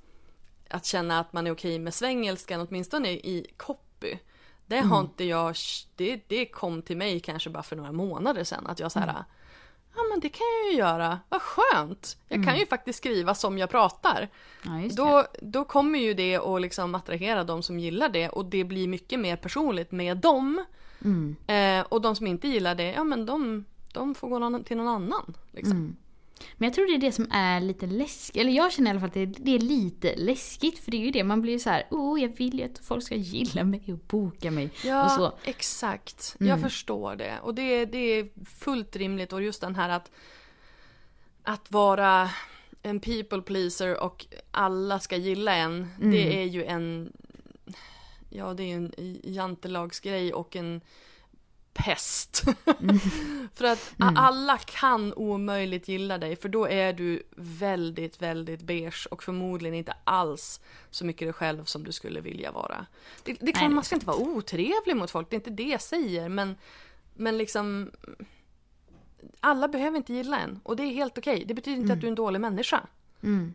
[0.69, 4.17] att känna att man är okej med svengelskan, åtminstone i copy.
[4.65, 4.91] Det Mm.
[4.91, 5.55] har inte jag,
[5.95, 8.67] det, det kom till mig kanske bara för några månader sedan.
[8.67, 9.23] Att jag så här, Mm.
[9.95, 12.17] ja men det kan jag ju göra, vad skönt.
[12.27, 14.29] Jag kan ju faktiskt skriva som jag pratar.
[14.63, 14.71] Ja.
[14.91, 18.87] Då, då kommer ju det att liksom attrahera de som gillar det och det blir
[18.87, 20.65] mycket mer personligt med dem.
[21.03, 21.35] Mm.
[21.47, 24.77] Eh, och de som inte gillar det, ja men de, de får gå någon, till
[24.77, 25.33] någon annan.
[25.51, 25.95] Liksom.
[26.57, 28.41] Men jag tror det är det som är lite läskigt.
[28.41, 30.79] Eller jag känner i alla fall att det, är lite läskigt.
[30.79, 32.79] För det är ju det, man blir ju så här, oh jag vill ju att
[32.79, 34.69] folk ska gilla mig och boka mig.
[34.83, 35.33] Ja, och så.
[35.43, 36.35] exakt.
[36.39, 36.49] Mm.
[36.49, 37.39] Jag förstår det.
[37.41, 39.33] Och det, det är fullt rimligt.
[39.33, 40.11] Och just den här att,
[41.43, 42.29] att vara
[42.81, 45.87] en people pleaser och alla ska gilla en.
[45.99, 46.11] Mm.
[46.11, 47.13] Det är ju en,
[48.29, 48.91] ja det är ju en
[49.23, 50.81] jantelagsgrej och en
[51.75, 52.43] pest.
[52.79, 52.99] Mm.
[53.53, 59.07] för att a- alla kan omöjligt gilla dig för då är du väldigt, väldigt beige
[59.11, 60.59] och förmodligen inte alls
[60.91, 62.85] så mycket dig själv som du skulle vilja vara.
[63.23, 65.49] Det, det är klart det man ska inte vara otrevlig mot folk, det är inte
[65.49, 66.55] det jag säger men,
[67.13, 67.91] men liksom
[69.39, 71.43] alla behöver inte gilla en och det är helt okej.
[71.47, 72.87] Det betyder inte att du är en dålig människa.
[73.23, 73.53] Mm.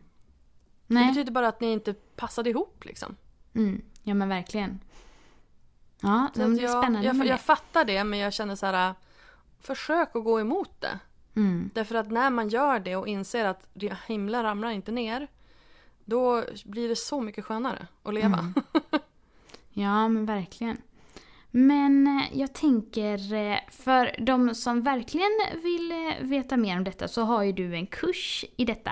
[0.87, 1.07] Det Nej.
[1.07, 3.15] betyder bara att ni inte passade ihop liksom.
[3.53, 3.81] Mm.
[4.03, 4.79] Ja men verkligen.
[6.01, 7.37] Ja, Så men att det är jag, spännande jag, jag det.
[7.37, 8.93] fattar det men jag känner så här.
[9.59, 10.99] Försök att gå emot det.
[11.35, 11.69] Mm.
[11.73, 13.67] Därför att när man gör det och inser att
[14.07, 15.27] himlen ramlar inte ner.
[16.05, 18.37] Då blir det så mycket skönare att leva.
[18.39, 18.53] Mm.
[19.73, 20.77] Ja men verkligen.
[21.51, 25.29] Men eh, jag tänker, eh, för de som verkligen
[25.63, 28.91] vill eh, veta mer om detta så har ju du en kurs i detta.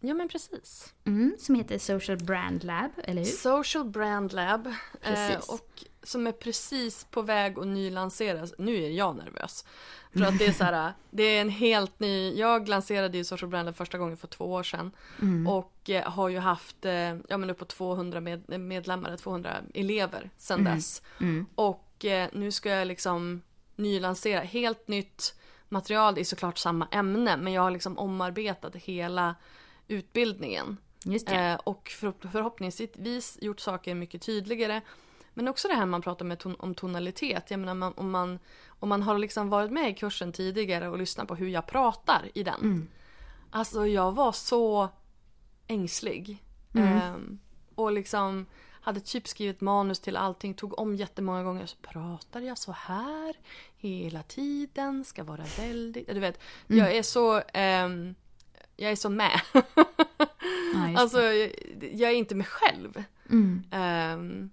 [0.00, 0.94] Ja men precis.
[1.04, 3.26] Mm, som heter Social Brand Lab, eller hur?
[3.30, 4.66] Social Brand Lab.
[4.66, 5.48] Eh, Precis.
[5.48, 8.54] och som är precis på väg att nylanseras.
[8.58, 9.64] Nu är jag nervös.
[10.12, 13.50] För att det är så här, det är en helt ny, jag lanserade ju Social
[13.50, 14.90] Brand Lab första gången för två år sedan.
[15.22, 15.46] Mm.
[15.46, 20.60] Och eh, har ju haft, eh, ja men uppåt 200 med, medlemmar, 200 elever sedan
[20.60, 20.74] Mm.
[20.74, 21.02] dess.
[21.20, 21.46] Mm.
[21.54, 23.42] Och eh, nu ska jag liksom
[23.76, 25.34] nylansera helt nytt
[25.68, 26.14] material.
[26.14, 29.34] Det är såklart samma ämne men jag har liksom omarbetat hela
[29.88, 30.76] utbildningen.
[31.04, 31.58] Just det.
[31.64, 34.80] Och för, förhoppningsvis gjort saker mycket tydligare.
[35.34, 37.50] Men också det här man pratar med ton, om tonalitet.
[37.50, 40.98] Jag menar man, om, man, om man har liksom varit med i kursen tidigare och
[40.98, 42.60] lyssnat på hur jag pratar i den.
[42.60, 42.88] Mm.
[43.50, 44.88] Alltså jag var så
[45.66, 46.44] ängslig.
[46.74, 46.88] Mm.
[46.98, 47.38] Ehm,
[47.74, 48.46] och liksom
[48.80, 51.66] hade typ skrivit manus till allting, tog om jättemånga gånger.
[51.66, 53.34] Så pratar jag så här
[53.76, 56.06] hela tiden, ska vara väldigt...
[56.08, 56.78] Du vet, Mm.
[56.84, 57.42] jag är så...
[57.52, 58.14] ehm,
[58.76, 59.40] jag är så med.
[59.52, 59.60] Ja,
[60.96, 61.52] alltså, jag,
[61.92, 63.04] jag är inte mig själv.
[63.30, 63.64] Mm.
[63.70, 64.50] Ehm,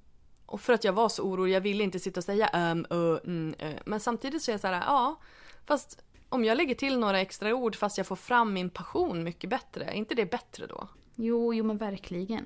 [0.49, 3.19] och för att jag var så orolig, jag ville inte sitta och säga um, uh,
[3.25, 3.79] mm, uh.
[3.85, 5.19] Men samtidigt så är jag så här, ja,
[5.65, 9.49] fast om jag lägger till några extra ord fast jag får fram min passion mycket
[9.49, 10.87] bättre, är inte det bättre då?
[11.15, 12.45] Jo, jo men verkligen.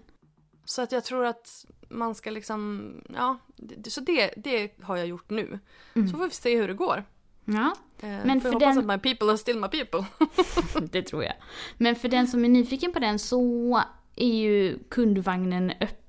[0.66, 3.38] Så att jag tror att man ska liksom, ja,
[3.90, 5.60] så det, det har jag gjort nu.
[5.96, 6.08] Mm.
[6.08, 7.04] Så får vi se hur det går.
[7.46, 10.06] Ja, Eh, Men för för hoppas den- att my people are still my people.
[10.92, 11.34] det tror jag.
[11.78, 13.82] Men för den som är nyfiken på den så
[14.16, 16.03] är ju kundvagnen öppen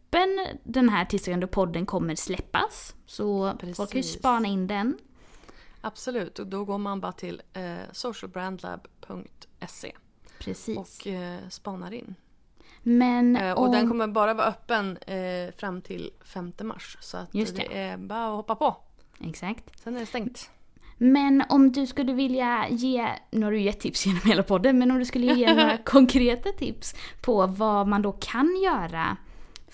[0.65, 2.95] den här tisdagen då podden kommer släppas.
[3.07, 4.19] Så folk kan ju Precis.
[4.19, 4.99] spana in den.
[5.81, 9.93] Absolut, och då går man bara till eh, socialbrandlab.se
[10.39, 10.79] Precis.
[10.79, 12.15] och eh, spanar in.
[12.83, 13.73] Men Eh, och om...
[13.73, 16.97] den kommer bara vara öppen eh, fram till 5 mars.
[17.01, 17.57] Så att det.
[17.57, 17.79] det.
[17.79, 18.77] är bara att hoppa på.
[19.21, 19.81] Exakt.
[19.81, 20.51] Sen är det stängt.
[20.99, 24.91] Men om du skulle vilja ge, nu har du gett tips genom hela podden, men
[24.91, 29.17] om du skulle ge några konkreta tips på vad man då kan göra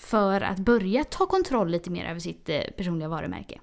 [0.01, 3.59] för att börja ta kontroll lite mer över sitt eh, personliga varumärke.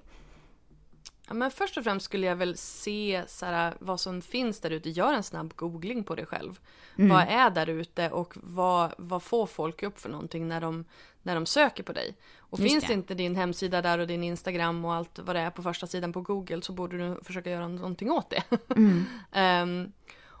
[1.27, 4.69] Ja, men först och främst skulle jag väl se så här, vad som finns där
[4.69, 4.89] ute.
[4.89, 6.59] Gör en snabb googling på dig själv.
[6.97, 7.09] Mm.
[7.09, 10.85] Vad är där ute och vad, vad får folk upp för någonting när de,
[11.21, 12.15] när de söker på dig?
[12.37, 12.93] Och Just finns det.
[12.93, 16.13] inte din hemsida där och din Instagram och allt vad det är på första sidan
[16.13, 18.43] på Google så borde du försöka göra någonting åt det.
[18.75, 19.05] Mm.
[19.31, 19.91] Ehm,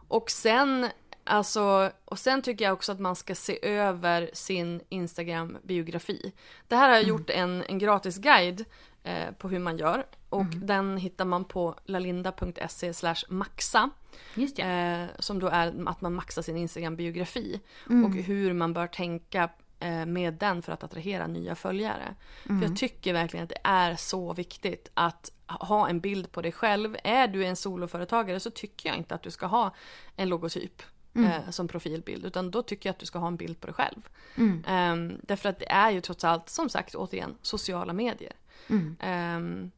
[0.07, 0.89] och sen
[1.31, 6.31] Alltså, och sen tycker jag också att man ska se över sin Instagram-biografi.
[6.67, 8.65] Det här har jag gjort en, en gratis guide
[9.03, 10.05] eh, på hur man gör.
[10.29, 12.93] Och den hittar man på lalinda.se
[13.29, 13.89] maxa.
[14.35, 14.59] Just.
[14.59, 17.59] Eh, som då är att man maxar sin Instagram-biografi.
[17.89, 18.05] Mm.
[18.05, 22.15] Och hur man bör tänka eh, med den för att attrahera nya följare.
[22.43, 26.51] För jag tycker verkligen att det är så viktigt att ha en bild på dig
[26.51, 26.97] själv.
[27.03, 29.75] Är du en soloföretagare så tycker jag inte att du ska ha
[30.15, 30.81] en logotyp.
[31.13, 33.73] Eh, som profilbild utan då tycker jag att du ska ha en bild på dig
[33.73, 34.09] själv.
[34.35, 34.63] Mm.
[34.67, 38.33] Ehm, därför att det är ju trots allt som sagt återigen sociala medier.
[38.67, 38.95] Mm.
[38.99, 39.71] Ehm,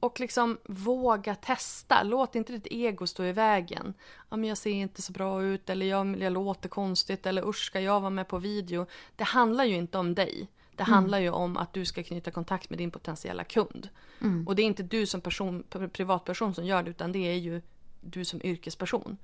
[0.00, 2.02] och liksom våga testa.
[2.02, 3.94] Låt inte ditt ego stå i vägen.
[4.30, 7.64] Ja, men jag ser inte så bra ut eller jag, jag låter konstigt eller usch
[7.64, 8.86] ska jag vara med på video.
[9.16, 10.48] Det handlar ju inte om dig.
[10.76, 13.88] Det handlar ju om att du ska knyta kontakt med din potentiella kund.
[14.20, 14.46] Mm.
[14.46, 17.36] Och det är inte du som person, pri- privatperson som gör det utan det är
[17.36, 17.62] ju
[18.00, 19.16] du som yrkesperson.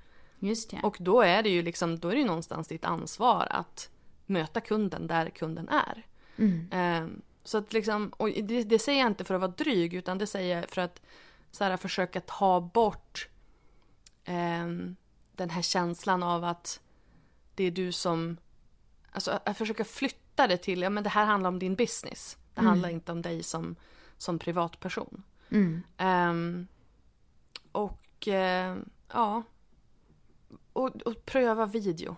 [0.43, 0.79] Just det.
[0.83, 3.89] Och då är det ju liksom, då är det ju någonstans ditt ansvar att
[4.25, 6.05] möta kunden där kunden är.
[6.37, 6.67] Mm.
[6.71, 10.17] Ehm, så att liksom, och det, det säger jag inte för att vara dryg utan
[10.17, 11.01] det säger jag för att
[11.51, 13.27] så här, försöka ta bort
[14.25, 14.95] ehm,
[15.35, 16.79] den här känslan av att
[17.55, 18.37] det är du som,
[19.11, 22.37] alltså att, försöka flytta det till, ja men det här handlar om din business.
[22.53, 22.69] Det Mm.
[22.69, 23.75] handlar inte om dig som,
[24.17, 25.23] som privatperson.
[25.49, 25.83] Mm.
[25.97, 26.67] Ehm,
[27.71, 28.77] och eh,
[29.13, 29.43] ja.
[30.73, 32.15] Och, och pröva video.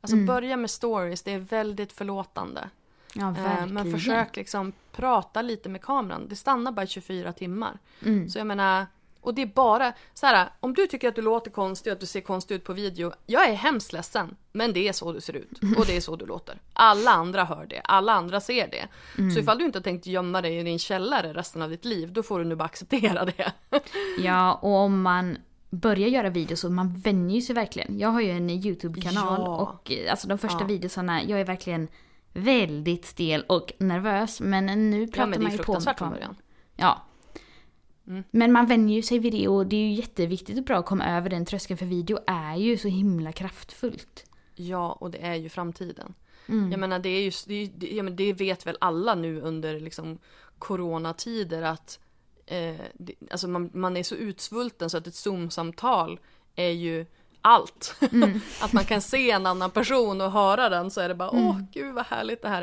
[0.00, 0.26] Alltså Mm.
[0.26, 2.68] börja med stories, det är väldigt förlåtande.
[3.14, 3.74] Ja, Eh, verkligen.
[3.74, 6.28] men försök liksom prata lite med kameran.
[6.28, 7.78] Det stannar bara i 24 timmar.
[8.04, 8.28] Mm.
[8.28, 8.86] Så jag menar,
[9.20, 12.00] och det är bara så här, om du tycker att du låter konstig och att
[12.00, 13.12] du ser konstig ut på video.
[13.26, 16.16] Jag är hemskt ledsen, men det är så du ser ut och det är så
[16.16, 16.60] du låter.
[16.72, 18.88] Alla andra hör det, alla andra ser det.
[19.18, 19.30] Mm.
[19.30, 22.12] Så ifall du inte har tänkt gömma dig i din källare resten av ditt liv,
[22.12, 23.52] då får du nu bara acceptera det.
[24.18, 25.38] Ja, och om man
[25.70, 27.98] börjar göra videos så man vänjer sig verkligen.
[27.98, 29.56] Jag har ju en YouTube-kanal Ja.
[29.56, 30.66] och eh, alltså de första Ja.
[30.66, 31.88] videosarna, jag är verkligen
[32.32, 34.40] väldigt stel och nervös.
[34.40, 36.36] Men nu pratar Ja men man ju på med kameran.
[36.76, 37.02] Ja.
[38.06, 38.24] Mm.
[38.30, 41.06] Men man vänjer sig vid det och det är ju jätteviktigt och bra att komma
[41.06, 44.24] över den tröskeln för video är ju så himla kraftfullt.
[44.54, 46.14] Ja, och det är ju framtiden.
[46.48, 46.70] Mm.
[46.70, 50.18] Jag menar det är ju, det, det, det vet väl alla nu under liksom
[50.58, 51.98] coronatider att
[52.50, 56.20] eh, det, alltså man, man är så utsvulten så att ett zoom-samtal
[56.56, 57.06] är ju
[57.40, 57.94] allt.
[58.12, 58.40] Mm.
[58.62, 61.46] att man kan se en annan person och höra den så är det bara Mm.
[61.46, 62.62] åh gud vad härligt det här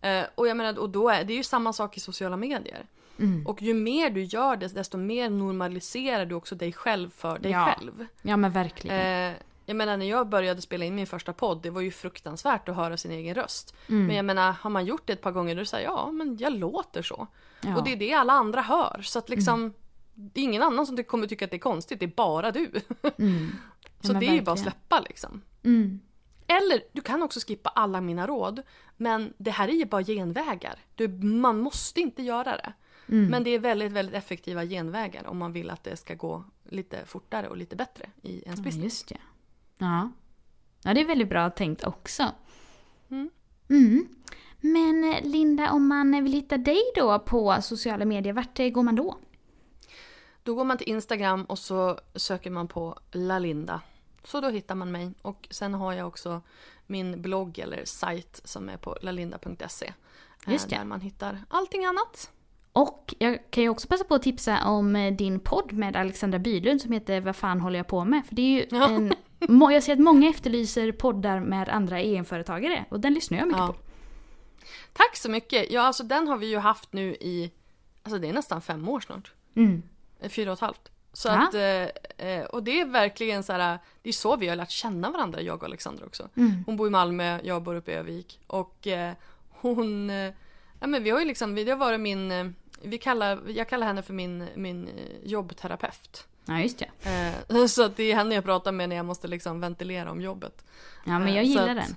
[0.00, 0.20] är.
[0.20, 2.86] Eh, och jag menar, och då är det är ju samma sak i sociala medier.
[3.18, 3.46] Mm.
[3.46, 7.52] Och ju mer du gör det desto mer normaliserar du också dig själv för dig
[7.52, 7.74] Ja.
[7.78, 8.06] själv.
[8.22, 9.30] Ja men verkligen.
[9.30, 9.36] Eh,
[9.70, 12.76] jag menar när jag började spela in min första podd, det var ju fruktansvärt att
[12.76, 13.74] höra sin egen röst.
[13.88, 14.06] Mm.
[14.06, 16.52] Men jag menar, har man gjort det ett par gånger då säger ja men jag
[16.52, 17.26] låter så.
[17.60, 17.76] ja.
[17.76, 19.00] Och det är det alla andra hör.
[19.02, 19.74] Så att liksom,
[20.14, 22.70] det är ingen annan som kommer tycka att det är konstigt, det är bara du.
[23.18, 23.50] Mm.
[24.02, 25.42] Ja, så det är ju bara att släppa liksom.
[25.64, 26.00] Mm.
[26.46, 28.62] Eller du kan också skippa alla mina råd.
[28.96, 30.78] Men det här är ju bara genvägar.
[30.94, 32.72] Du, man måste inte göra det.
[33.08, 33.26] Mm.
[33.30, 37.06] Men det är väldigt, väldigt effektiva genvägar om man vill att det ska gå lite
[37.06, 39.02] fortare och lite bättre i ens Ja, business.
[39.04, 39.16] det.
[39.80, 40.10] Ja.
[40.84, 42.32] ja, det är väldigt bra tänkt också.
[43.10, 43.30] Mm.
[43.70, 44.08] Mm.
[44.60, 48.96] Men Linda, om man vill hitta dig då på sociala medier, vart eh, går man
[48.96, 49.18] då?
[50.42, 53.80] Då går man till Instagram och så söker man på Lalinda.
[54.24, 55.12] Så då hittar man mig.
[55.22, 56.42] Och sen har jag också
[56.86, 59.86] min blogg eller sajt som är på lalinda.se.
[60.46, 60.76] eh, Just det.
[60.76, 62.30] Där man hittar allting annat.
[62.72, 66.38] Och jag kan ju också passa på att tipsa om eh, din podd med Alexandra
[66.38, 68.26] Bylund som heter Vad fan håller jag på med?
[68.26, 68.88] För det är ju Ja.
[68.88, 69.12] en...
[69.48, 73.66] Jag ser att många efterlyser poddar med andra egenföretagare och den lyssnar jag mycket Ja.
[73.66, 73.74] på.
[74.92, 75.70] Tack så mycket!
[75.70, 77.50] Ja, alltså den har vi ju haft nu i,
[78.02, 79.32] alltså det är nästan fem år snart.
[79.56, 79.82] Mm.
[80.20, 80.90] Eh, Fyra och ett halvt.
[81.12, 81.32] Så Ja.
[81.48, 84.70] att, eh, eh, och det är verkligen så här, det är så vi har lärt
[84.70, 86.28] känna varandra, jag och Alexandra också.
[86.36, 86.62] Mm.
[86.66, 88.40] Hon bor i Malmö, jag bor uppe i Övik.
[88.46, 89.12] Och eh,
[89.50, 90.32] hon, eh,
[90.80, 94.02] ja men vi har ju liksom, det har varit min, vi kallar, jag kallar henne
[94.02, 94.88] för min, min
[95.24, 96.26] jobbterapeut.
[96.44, 97.34] Ja, just det.
[97.52, 100.64] Eh, så det är henne jag pratar med när jag måste liksom ventilera om jobbet.
[101.04, 101.96] Ja, men Eh, jag gillar att- den.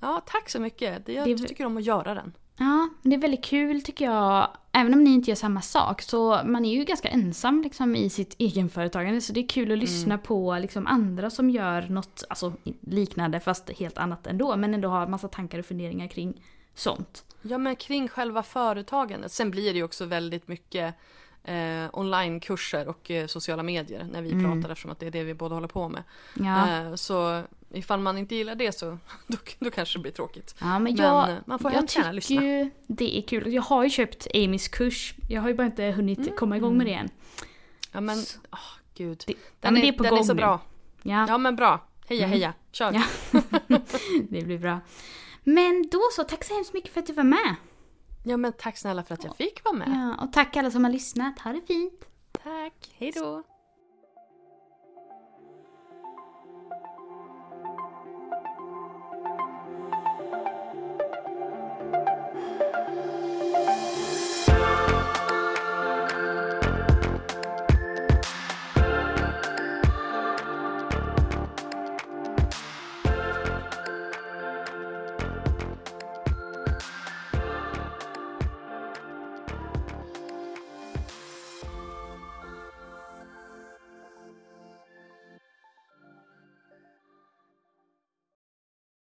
[0.00, 1.08] Ja, tack så mycket.
[1.08, 2.32] Jag Det tycker om att göra den.
[2.56, 4.48] Ja, det är väldigt kul tycker jag.
[4.72, 8.10] Även om ni inte gör samma sak så man är ju ganska ensam liksom, i
[8.10, 9.20] sitt egenföretagande.
[9.20, 13.70] Så det är kul att lyssna på liksom, andra som gör något alltså, liknande fast
[13.70, 14.56] helt annat ändå.
[14.56, 16.42] Men ändå har massa tankar och funderingar kring
[16.74, 17.24] sånt.
[17.42, 19.32] Ja men kring själva företagandet.
[19.32, 20.94] Sen blir det ju också väldigt mycket
[21.44, 25.34] eh, onlinekurser och eh, sociala medier när vi pratar eftersom att det är det vi
[25.34, 26.02] båda håller på med.
[26.36, 26.48] Mm.
[26.48, 26.80] Ja.
[26.88, 30.54] Eh, så ifall man inte gillar det så då, då kanske det blir tråkigt.
[30.60, 32.42] Ja, men jag, eh, man får jag tycker lyssna.
[32.42, 33.52] ju det är kul.
[33.52, 35.14] Jag har ju köpt Amys kurs.
[35.28, 36.36] Jag har ju bara inte hunnit Mm.
[36.36, 37.08] komma igång med det än.
[37.92, 38.18] Ja men,
[38.52, 38.58] åh
[38.94, 39.24] gud.
[39.26, 40.36] Det- Den, är, det är på den är gång så nu.
[40.40, 40.60] bra.
[41.02, 41.80] Ja, Ja men bra.
[42.08, 42.30] Heja Mm.
[42.32, 42.92] heja, kör.
[42.92, 43.02] Ja.
[44.30, 44.80] det blir bra.
[45.44, 47.54] Men då så, tack så hemskt mycket för att du var med.
[48.26, 49.88] Ja men tack snälla för att jag fick vara med.
[49.88, 51.38] Ja, och tack alla som har lyssnat.
[51.38, 52.04] Ha det fint.
[52.32, 53.42] Tack, hejdå.